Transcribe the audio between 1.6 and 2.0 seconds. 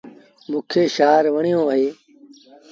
اهي